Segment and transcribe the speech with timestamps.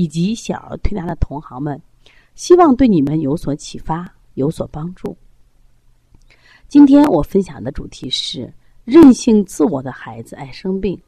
[0.00, 1.78] 以及小儿推拿的同行们，
[2.34, 5.14] 希望对你们有所启发，有所帮助。
[6.68, 8.50] 今天我分享的主题是
[8.86, 10.98] 任性自我的孩子爱生病。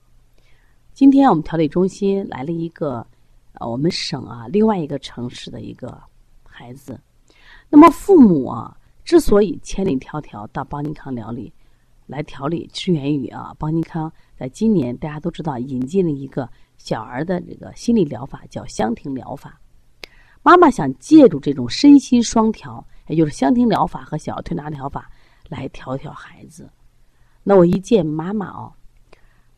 [0.92, 3.06] 今天我们调理中心来了一个
[3.54, 5.98] 呃，我们省啊另外一个城市的一个
[6.44, 7.00] 孩子。
[7.70, 11.50] 那么父母啊之所以千里迢迢到邦尼康疗理
[12.06, 16.46] 来调理，是源于啊邦尼康在今年大家都知道引进了一个。
[16.84, 19.60] 小儿的这个心理疗法叫香庭疗法，
[20.42, 25.08] 妈妈想借助这种身心双调，也就是香庭疗法和小儿推拿疗法
[25.48, 26.68] 来调调孩子。
[27.44, 28.72] 那我一见妈妈哦，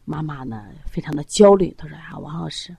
[0.05, 2.77] 妈妈呢非常的焦虑，她说：“啊，王老师，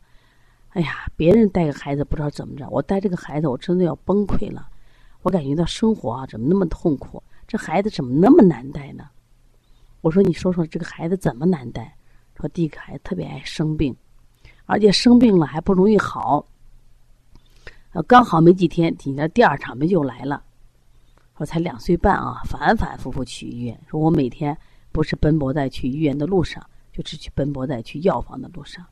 [0.69, 4.69] 哎呀，别人带个孩子不知道怎么着，我带这个孩子我真的要崩溃了。
[5.23, 9.09] 我感觉到生活啊怎么那么痛苦，这孩子怎么那么难带呢？”
[10.01, 11.97] 我说：“你说说这个孩子怎么难带？”
[12.38, 13.95] 说第一个孩子特别爱生病。
[14.66, 16.45] 而且生病了还不容易好，
[17.94, 20.44] 呃，刚好没几天，紧接着第二场病就来了。
[21.38, 23.80] 说才两岁半啊，反反复复去医院。
[23.89, 24.57] 说我每天
[24.91, 28.85] 不是奔波在去医院的路上，就是去奔波在去药房的路上。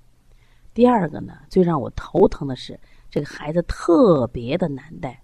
[0.74, 5.22] 第二个呢，最让我头疼的是这个孩子特别的难带。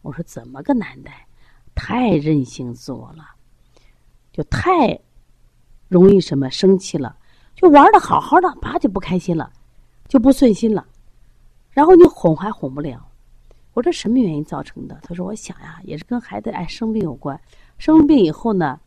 [0.00, 1.26] 我说怎么个难带？
[1.74, 3.24] 太任性自我了，
[4.32, 4.98] 就太
[5.88, 7.16] 容易什么生气了，
[7.54, 9.50] 就玩的好好的，啪就不开心了。
[10.12, 10.86] 就不顺心了，
[11.70, 13.08] 然后你哄还哄不了。
[13.72, 15.00] 我说什么原因造成的？
[15.02, 17.40] 他说：“我想呀，也是跟孩子爱生病有关。
[17.78, 18.78] 生病以后呢，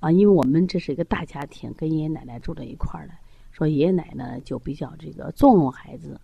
[0.00, 3.12] 啊，因为我们这是一个大家庭，跟爷爷奶奶住在一块儿的，
[3.52, 6.18] 说爷爷奶奶就比较这个纵容孩子。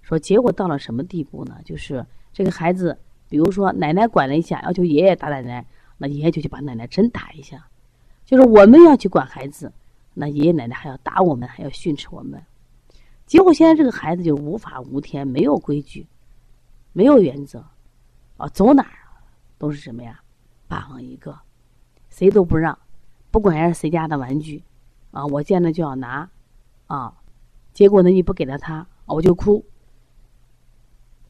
[0.00, 1.58] 说结果到了什么地步呢？
[1.64, 2.96] 就是这个孩子，
[3.28, 5.66] 比如说奶奶管了一下，要求爷爷打奶奶，
[5.98, 7.66] 那爷爷就去把奶奶真打一下。
[8.24, 9.72] 就是我们要去管孩子，
[10.14, 12.40] 那爷爷奶奶还要打我们，还要训斥我们。”
[13.26, 16.06] 结果现在这个孩子就无法无天，没有规矩，
[16.92, 17.64] 没有原则，
[18.36, 18.98] 啊，走哪儿
[19.58, 20.20] 都是什么呀？
[20.68, 21.36] 霸王一个，
[22.08, 22.78] 谁都不让，
[23.30, 24.62] 不管是谁家的玩具，
[25.10, 26.28] 啊，我见了就要拿，
[26.86, 27.12] 啊，
[27.72, 29.64] 结果呢你不给了他，我就哭，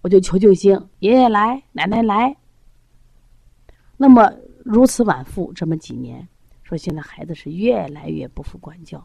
[0.03, 2.37] 我就求救星，爷爷来，奶奶来。
[3.97, 4.31] 那么
[4.65, 6.29] 如此反复这么几年，
[6.63, 9.03] 说现在孩子是越来越不服管教，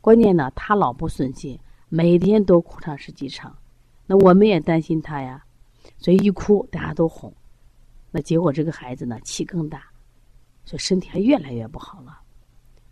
[0.00, 1.58] 关键呢他老不顺心。
[1.94, 3.54] 每天都哭上十几场，
[4.06, 5.44] 那我们也担心他呀，
[5.98, 7.30] 所以一哭大家都哄，
[8.10, 9.84] 那结果这个孩子呢气更大，
[10.64, 12.18] 所以身体还越来越不好了。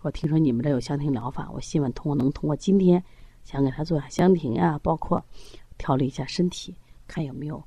[0.02, 3.02] 我听说你们这有香庭疗法，我希望通过能通过今天
[3.42, 5.24] 想给他做下香庭啊，包括
[5.78, 6.76] 调理一下身体，
[7.08, 7.64] 看有没有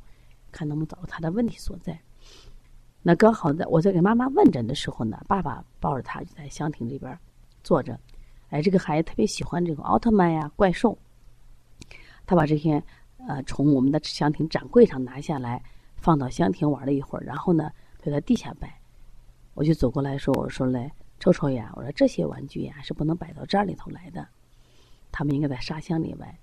[0.52, 2.00] 看能不能找到他的问题所在。
[3.02, 7.18] 那刚好在我在给妈妈问诊的时候呢，爸爸抱着他就在香庭这边
[7.64, 8.00] 坐着，
[8.50, 10.96] 哎，这个孩子特别喜欢这种奥特曼呀、怪兽。
[12.26, 12.82] 他把这些
[13.28, 15.64] 呃从我们的香亭展柜上拿下来，
[15.98, 17.70] 放到香亭玩了一会儿，然后呢
[18.02, 18.80] 就在地下摆。
[19.54, 24.28] 我就走过来说：“我说嘞，臭臭呀，我说这些玩具呀是不能摆到这里头来的，
[25.12, 26.36] 他们应该在沙箱里玩，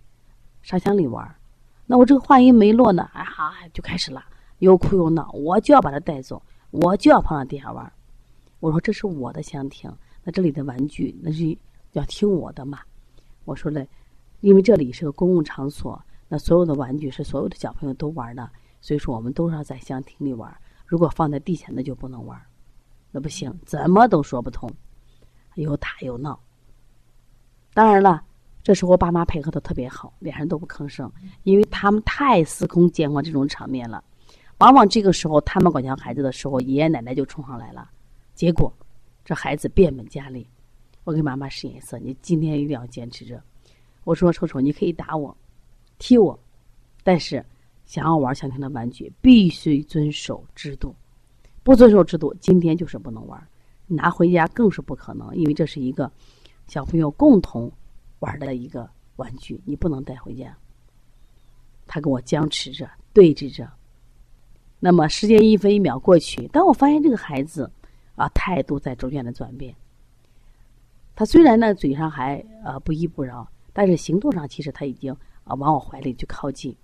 [0.63, 1.35] 沙箱里玩。”
[1.87, 4.25] 那我这个话音没落呢，啊哈就开始了，
[4.59, 7.93] 又哭又闹，我就要把它带走，我就要放到地下玩。
[8.61, 9.93] 我说：“这是我的香亭，
[10.23, 11.59] 那这里的玩具那是
[11.93, 12.81] 要听我的嘛。”
[13.45, 13.89] 我说嘞。
[14.41, 18.51] 因为这里是个公共场所，那所有的玩具是所有的小朋友都玩的，
[18.81, 20.55] 所以说我们都是要在香亭里玩。
[20.87, 22.41] 如果放在地下，那就不能玩，
[23.11, 24.71] 那不行，怎么都说不通，
[25.55, 26.41] 又打又闹。
[27.75, 28.23] 当然了，
[28.63, 31.11] 这时候爸妈配合的特别好，脸上都不吭声，
[31.45, 34.03] 因为他们太司空见惯这种场面了。
[34.59, 37.89] 往往这个时候他们管教孩子的时候，爷爷奶奶就冲上来了，
[38.35, 38.73] 结果
[39.25, 40.47] 这孩子变本加厉。
[41.05, 43.43] 我给妈妈使眼色，你今天一定要坚持着。
[44.05, 45.37] 我说：“臭臭，你可以打我，
[45.99, 46.39] 踢我，
[47.05, 47.45] 但是
[47.85, 50.95] 想要玩想听的玩具，必须遵守制度。
[51.63, 53.47] 不遵守制度，今天就是不能玩。
[53.87, 56.11] 拿回家更是不可能，因为这是一个
[56.67, 57.71] 小朋友共同
[58.21, 60.57] 玩的一个玩具，你不能带回家。”
[61.87, 63.71] 他跟我僵持着，对峙着。
[64.79, 67.71] 那么时间一分一秒过去，当我发现这个孩子
[68.15, 69.75] 啊态度在逐渐的转变。
[71.15, 73.47] 他虽然呢嘴上还呃不依不饶。
[73.81, 75.11] 但是行动上，其实他已经
[75.43, 76.77] 啊往我怀里去靠近，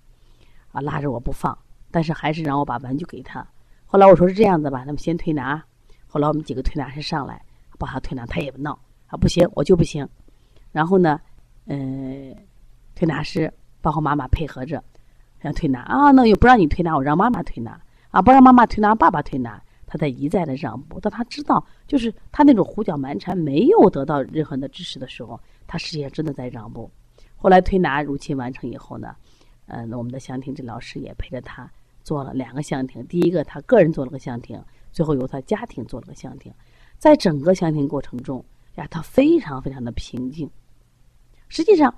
[0.71, 1.55] 啊拉着我不放，
[1.91, 3.47] 但是还是让我把玩具给他。
[3.85, 5.63] 后来我说是这样子吧，那么先推拿。
[6.07, 7.39] 后来我们几个推拿师上来
[7.77, 8.71] 帮他推拿，他也不闹
[9.05, 10.09] 啊，不行，我就不行。
[10.71, 11.21] 然后呢，
[11.65, 12.35] 嗯，
[12.95, 14.83] 推拿师包括妈妈配合着
[15.37, 17.79] 让推拿啊，那又不让你推拿，我让妈妈推拿
[18.09, 20.99] 啊，不让妈妈推拿，爸爸推拿，他在一再的让步。
[20.99, 26.89] 当他知道就是他那种胡搅蛮缠没有得到任何的支持的时候，他实际上真的在让步。
[27.35, 29.15] 后来推拿如期完成以后呢，
[29.67, 31.69] 嗯，我们的香庭治疗师也陪着他
[32.03, 34.59] 做了两个香庭，第一个他个人做了个香庭，
[34.91, 36.51] 最后由他家庭做了个香庭。
[36.97, 38.43] 在整个香庭过程中
[38.75, 40.49] 呀，他非常非常的平静。
[41.47, 41.93] 实际上，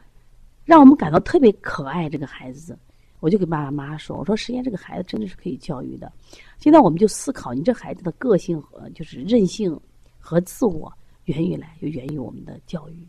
[0.65, 2.09] 让我们感到特别可爱。
[2.09, 2.77] 这个孩子，
[3.19, 6.11] 我就给爸爸妈妈说：“我说，实际上这个孩子真的是可以教育的。
[6.57, 9.79] 现在我们就思考，你这孩子的个性和就是韧性
[10.17, 10.91] 和自我，
[11.25, 13.07] 源于来就源于我们的教育。”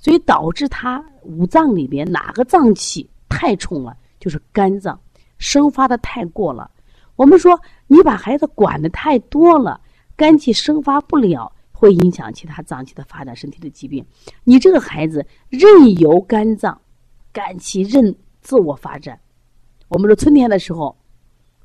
[0.00, 4.98] 所以导致他五脏里边哪个脏器太冲了，就是肝脏
[5.36, 6.70] 生发的太过了。
[7.16, 9.78] 我们说你把孩子管的太多了，
[10.16, 14.02] 肝气生发不了，会影响其他脏器的发展，身体的疾病。
[14.42, 16.80] 你这个孩子任由肝脏
[17.30, 19.20] 肝气任自我发展。
[19.88, 20.96] 我们说春天的时候，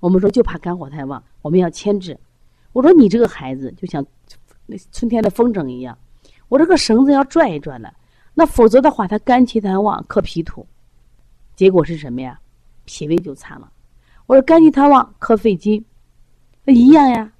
[0.01, 2.17] 我们说就怕肝火太旺，我们要牵制。
[2.73, 4.05] 我说你这个孩子就像
[4.65, 5.97] 那春天的风筝一样，
[6.49, 7.93] 我这个绳子要拽一拽了。
[8.37, 10.67] 那否则的话，他肝气太旺克脾土，
[11.55, 12.39] 结果是什么呀？
[12.83, 13.71] 脾胃就惨了。
[14.27, 15.83] 我说肝气太旺克肺金，
[16.65, 17.31] 那一样呀。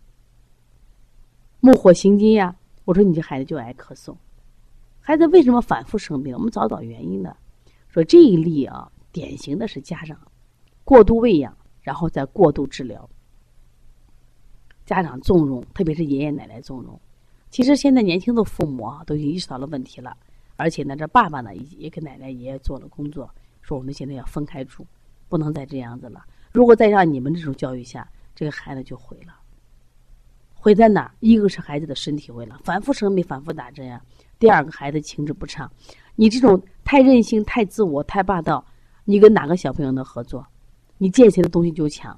[1.59, 2.55] 木火行金呀。
[2.85, 4.15] 我说你这孩子就爱咳嗽，
[5.01, 6.33] 孩子为什么反复生病？
[6.35, 7.35] 我们找找原因的。
[7.89, 10.17] 说这一例啊，典型的是家长
[10.83, 13.09] 过度喂养，然后再过度治疗，
[14.85, 16.99] 家长纵容，特别是爷爷奶奶纵容。
[17.49, 20.15] 其实现在年轻的父母啊，都已经意识到了问题了。
[20.55, 23.29] 而且呢，这爸爸呢也也跟奶奶爷爷做了工作，
[23.61, 24.85] 说我们现在要分开住，
[25.27, 26.23] 不能再这样子了。
[26.51, 29.33] 如果再让你们这种教育下，这个孩子就毁了。
[30.53, 31.13] 毁在哪？
[31.19, 33.99] 一个是孩子的身体毁了，反复生病，反复打针呀；
[34.39, 35.71] 第二个，孩子情志不畅。
[36.15, 38.65] 你这种太任性、太自我、太霸道，
[39.03, 40.47] 你跟哪个小朋友能合作？
[40.97, 42.17] 你见谁的东西就抢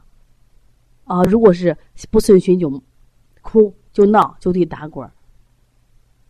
[1.06, 1.24] 啊！
[1.24, 1.75] 如果是
[2.12, 2.81] 不顺心就
[3.42, 5.10] 哭、就闹、就地打滚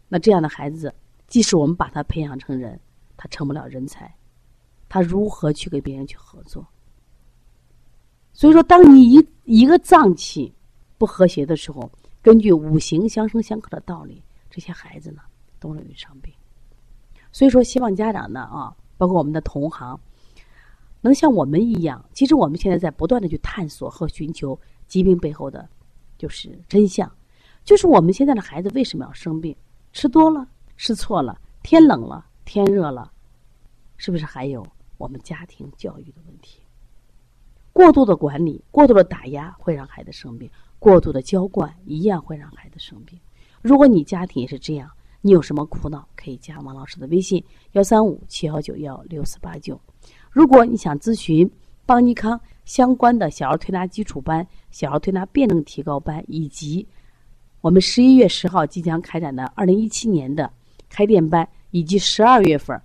[0.07, 0.95] 那这样的孩子。
[1.27, 2.79] 即使我们把他培养成人，
[3.15, 4.15] 他成不了人才，
[4.87, 6.65] 他如何去跟别人去合作？
[8.33, 10.53] 所以说，当你一一个脏器
[10.97, 11.91] 不和谐的时候，
[12.21, 15.21] 根据五行相生相克的道理，这些孩子呢
[15.59, 16.33] 都容易生病。
[17.31, 19.99] 所以说，希望家长呢啊，包括我们的同行，
[21.01, 22.03] 能像我们一样。
[22.13, 25.67] 其实我们现在在不断的去探索和寻求疾病背后的，
[26.17, 27.11] 就是真相，
[27.65, 29.55] 就是我们现在的孩子为什么要生病？
[29.91, 30.47] 吃多了。
[30.77, 33.11] 是错了，天冷了，天热了，
[33.97, 34.65] 是不是还有
[34.97, 36.61] 我们家庭教育的问题？
[37.73, 43.19] 过度的管理、过度的打压会让孩子生病，过度的娇惯一样会让孩子生病。
[43.61, 44.89] 如果你家庭也是这样，
[45.21, 47.43] 你有什么苦恼，可以加王老师的微信：
[47.73, 49.79] 幺三五七幺九幺六四八九。
[50.29, 51.49] 如果你想咨询
[51.85, 56.87] 邦尼康相关的小儿推拿基础班、小儿推拿辩证提高班，以及
[57.61, 60.51] 我们十一月十号即将开展的二零一七年的。
[60.89, 62.79] 开店班以及十二月份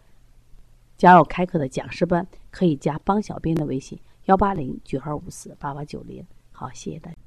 [0.97, 6.25] 将要开课的讲师班，可以加帮小编的微信：幺八零九二五四八八九零。
[6.50, 7.21] 好，谢谢大家。